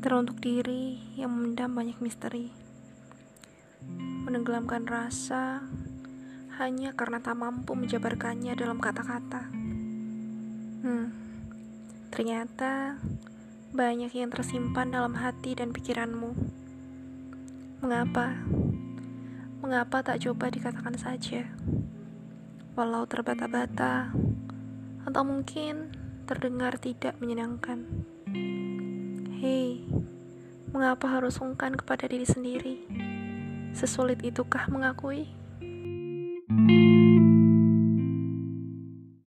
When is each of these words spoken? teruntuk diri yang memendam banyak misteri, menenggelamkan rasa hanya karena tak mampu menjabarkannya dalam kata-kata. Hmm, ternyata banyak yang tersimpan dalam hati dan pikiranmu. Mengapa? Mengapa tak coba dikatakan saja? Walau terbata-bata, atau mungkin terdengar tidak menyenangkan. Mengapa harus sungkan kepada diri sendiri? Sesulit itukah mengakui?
teruntuk 0.00 0.40
diri 0.40 0.96
yang 1.20 1.28
memendam 1.36 1.76
banyak 1.76 2.00
misteri, 2.00 2.48
menenggelamkan 4.24 4.88
rasa 4.88 5.60
hanya 6.56 6.96
karena 6.96 7.20
tak 7.20 7.36
mampu 7.36 7.76
menjabarkannya 7.76 8.56
dalam 8.56 8.80
kata-kata. 8.80 9.52
Hmm, 10.80 11.12
ternyata 12.08 12.96
banyak 13.76 14.08
yang 14.16 14.32
tersimpan 14.32 14.88
dalam 14.88 15.20
hati 15.20 15.52
dan 15.52 15.68
pikiranmu. 15.68 16.32
Mengapa? 17.84 18.40
Mengapa 19.60 20.00
tak 20.00 20.24
coba 20.24 20.48
dikatakan 20.48 20.96
saja? 20.96 21.44
Walau 22.72 23.04
terbata-bata, 23.04 24.16
atau 25.04 25.22
mungkin 25.28 25.92
terdengar 26.24 26.80
tidak 26.80 27.20
menyenangkan. 27.20 27.84
Mengapa 30.70 31.10
harus 31.18 31.34
sungkan 31.34 31.74
kepada 31.74 32.06
diri 32.06 32.22
sendiri? 32.22 32.86
Sesulit 33.74 34.22
itukah 34.22 34.70
mengakui? 34.70 35.26